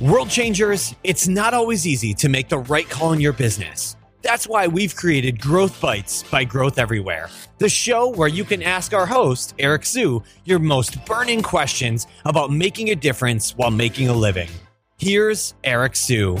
[0.00, 3.96] World changers, it's not always easy to make the right call in your business.
[4.20, 8.92] That's why we've created Growth Bites by Growth Everywhere, the show where you can ask
[8.92, 14.12] our host, Eric Siu, your most burning questions about making a difference while making a
[14.12, 14.50] living.
[14.98, 16.36] Here's Eric Siu.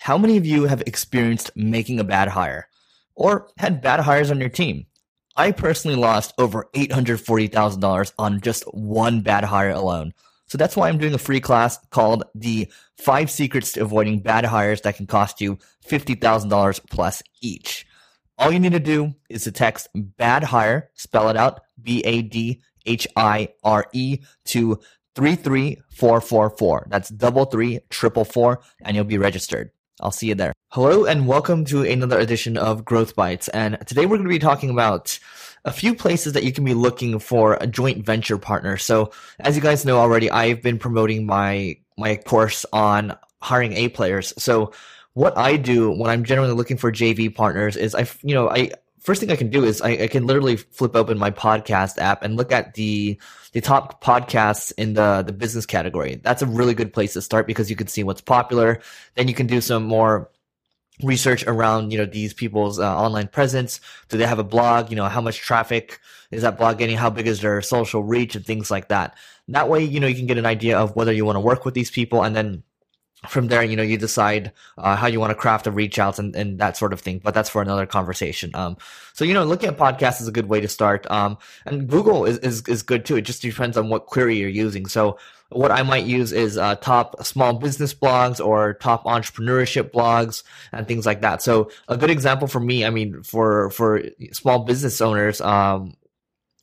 [0.00, 2.68] How many of you have experienced making a bad hire
[3.16, 4.86] or had bad hires on your team?
[5.36, 10.12] I personally lost over $840,000 on just one bad hire alone.
[10.46, 14.44] So that's why I'm doing a free class called the five secrets to avoiding bad
[14.44, 17.86] hires that can cost you $50,000 plus each.
[18.38, 22.22] All you need to do is to text bad hire, spell it out, B A
[22.22, 24.78] D H I R E to
[25.16, 26.86] 33444.
[26.90, 29.70] That's double three triple four, and you'll be registered.
[30.00, 30.52] I'll see you there.
[30.72, 33.48] Hello and welcome to another edition of Growth Bites.
[33.48, 35.18] And today we're going to be talking about
[35.64, 38.76] a few places that you can be looking for a joint venture partner.
[38.76, 43.88] So as you guys know already, I've been promoting my, my course on hiring A
[43.88, 44.34] players.
[44.36, 44.72] So
[45.14, 48.72] what I do when I'm generally looking for JV partners is I, you know, I,
[49.06, 52.24] first thing I can do is I, I, can literally flip open my podcast app
[52.24, 53.18] and look at the
[53.52, 56.16] the top podcasts in the the business category.
[56.16, 58.80] That's a really good place to start because you can see what's popular.
[59.14, 60.28] Then you can do some more
[61.02, 63.80] research around you know these people's uh, online presence.
[64.08, 64.90] Do they have a blog?
[64.90, 66.00] You know how much traffic
[66.32, 66.96] is that blog getting?
[66.96, 69.16] How big is their social reach and things like that.
[69.48, 71.64] That way, you know you can get an idea of whether you want to work
[71.64, 72.64] with these people and then
[73.28, 76.18] from there, you know, you decide uh, how you want to craft a reach outs
[76.18, 77.20] and, and that sort of thing.
[77.22, 78.50] But that's for another conversation.
[78.54, 78.76] Um,
[79.14, 81.10] so you know, looking at podcasts is a good way to start.
[81.10, 83.16] Um, and Google is, is is good too.
[83.16, 84.86] It just depends on what query you're using.
[84.86, 90.42] So what I might use is uh, top small business blogs or top entrepreneurship blogs
[90.72, 91.40] and things like that.
[91.40, 95.94] So a good example for me, I mean, for for small business owners, um,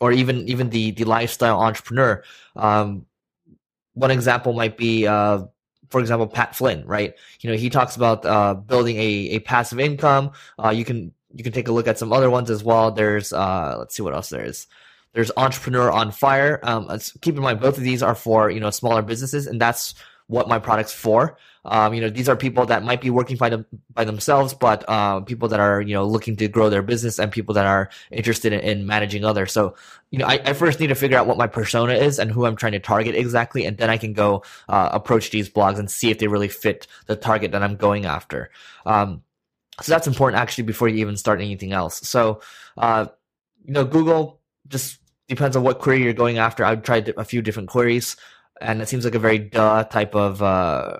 [0.00, 2.22] or even even the the lifestyle entrepreneur,
[2.56, 3.06] um,
[3.94, 5.44] one example might be uh,
[5.92, 7.14] for example, Pat Flynn, right?
[7.40, 10.32] You know, he talks about uh, building a, a passive income.
[10.58, 12.90] Uh, you can you can take a look at some other ones as well.
[12.90, 14.66] There's uh, let's see what else there is.
[15.12, 16.58] There's Entrepreneur on Fire.
[16.62, 16.88] Um,
[17.20, 19.94] keep in mind, both of these are for you know smaller businesses, and that's
[20.32, 21.36] what my product's for.
[21.66, 24.82] Um, you know, these are people that might be working by them by themselves, but
[24.88, 27.90] uh, people that are you know looking to grow their business and people that are
[28.10, 29.52] interested in, in managing others.
[29.52, 29.76] So,
[30.10, 32.46] you know, I, I, first need to figure out what my persona is and who
[32.46, 35.90] I'm trying to target exactly, and then I can go uh, approach these blogs and
[35.90, 38.50] see if they really fit the target that I'm going after.
[38.86, 39.22] Um,
[39.82, 42.00] so that's important actually before you even start anything else.
[42.08, 42.40] So,
[42.76, 43.06] uh,
[43.64, 44.98] you know, Google just
[45.28, 46.64] depends on what query you're going after.
[46.64, 48.16] I've tried a few different queries
[48.60, 50.98] and it seems like a very duh type of uh,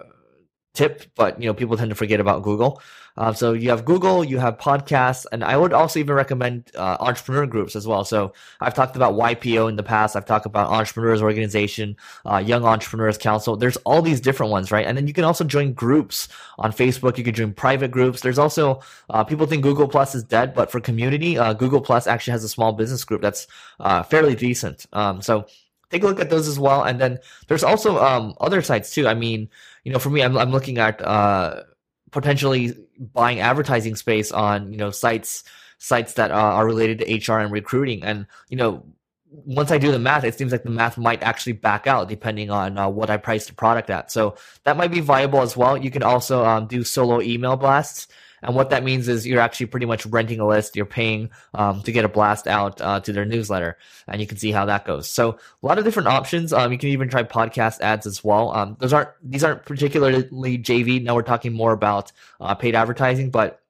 [0.75, 2.81] tip, but you know people tend to forget about Google.
[3.17, 6.97] Uh, so you have Google, you have podcasts, and I would also even recommend uh,
[6.99, 8.05] entrepreneur groups as well.
[8.05, 10.17] So I've talked about YPO in the past.
[10.17, 13.57] I've talked about Entrepreneurs Organization, uh, Young Entrepreneurs Council.
[13.57, 14.87] There's all these different ones, right?
[14.87, 17.19] And then you can also join groups on Facebook.
[17.19, 18.23] You can join private groups.
[18.23, 18.81] There's also
[19.11, 22.45] uh, people think Google Plus is dead, but for community, uh, Google Plus actually has
[22.45, 23.47] a small business group that's
[23.79, 24.87] uh, fairly decent.
[24.95, 25.47] Um, so
[25.93, 26.83] take a look at those as well.
[26.83, 29.07] And then there's also um, other sites too.
[29.07, 29.49] I mean,
[29.85, 31.63] you know, for me, I'm, I'm looking at uh,
[32.11, 32.75] potentially
[33.13, 35.45] buying advertising space on you know sites
[35.79, 38.03] sites that uh, are related to HR and recruiting.
[38.03, 38.85] And you know,
[39.31, 42.51] once I do the math, it seems like the math might actually back out depending
[42.51, 44.11] on uh, what I price the product at.
[44.11, 45.77] So that might be viable as well.
[45.77, 48.09] You can also um, do solo email blasts.
[48.43, 50.77] And what that means is you're actually pretty much renting a list.
[50.77, 54.39] You're paying um, to get a blast out uh, to their newsletter, and you can
[54.39, 55.09] see how that goes.
[55.09, 56.53] So a lot of different options.
[56.53, 58.55] Um, you can even try podcast ads as well.
[58.55, 61.03] Um, those aren't these aren't particularly JV.
[61.03, 63.61] Now we're talking more about uh, paid advertising, but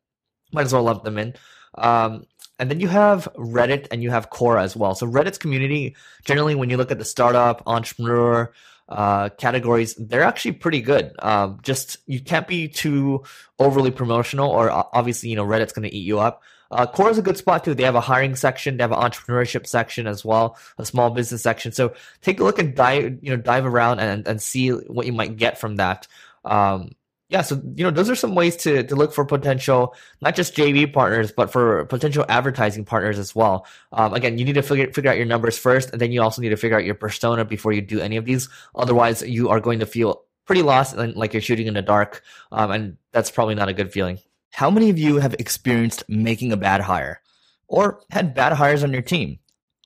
[0.53, 1.35] might as well lump them in.
[1.75, 2.27] Um,
[2.59, 4.95] and then you have Reddit and you have Quora as well.
[4.95, 8.53] So Reddit's community, generally, when you look at the startup, entrepreneur,
[8.93, 11.13] uh, categories, they're actually pretty good.
[11.19, 13.25] Um, just you can't be too
[13.59, 16.43] overly promotional, or obviously, you know, Reddit's going to eat you up.
[16.71, 17.75] Uh, Quora is a good spot too.
[17.75, 21.43] They have a hiring section, they have an entrepreneurship section as well, a small business
[21.43, 21.73] section.
[21.73, 25.13] So take a look and dive, you know, dive around and and see what you
[25.13, 26.07] might get from that.
[26.45, 26.93] Um,
[27.33, 30.55] yeah, so you know, those are some ways to to look for potential, not just
[30.55, 33.67] JV partners, but for potential advertising partners as well.
[33.91, 36.43] Um, again, you need to figure figure out your numbers first, and then you also
[36.43, 38.51] need to figure out your persona before you do any of these.
[38.75, 42.23] Otherwise, you are going to feel pretty lost and like you're shooting in the dark,
[42.53, 44.19] um, and that's probably not a good feeling.
[44.51, 47.23] How many of you have experienced making a bad hire,
[47.67, 49.39] or had bad hires on your team?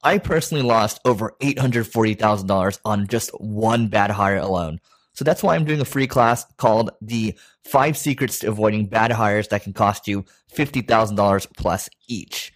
[0.02, 4.80] I personally lost over eight hundred forty thousand dollars on just one bad hire alone.
[5.16, 9.10] So that's why I'm doing a free class called the five secrets to avoiding bad
[9.10, 12.52] hires that can cost you $50,000 plus each.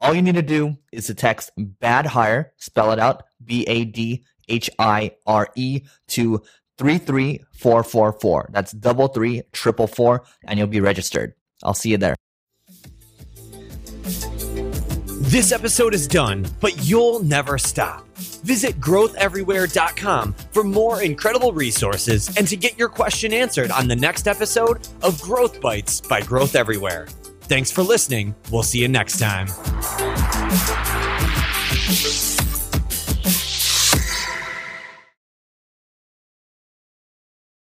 [0.00, 3.86] All you need to do is to text bad hire, spell it out, B A
[3.86, 6.42] D H I R E to
[6.78, 8.50] 33444.
[8.52, 11.32] That's double three triple four, and you'll be registered.
[11.62, 12.16] I'll see you there.
[15.32, 18.06] This episode is done, but you'll never stop.
[18.44, 24.28] Visit growtheverywhere.com for more incredible resources and to get your question answered on the next
[24.28, 27.06] episode of Growth Bites by Growth Everywhere.
[27.44, 28.34] Thanks for listening.
[28.50, 29.46] We'll see you next time.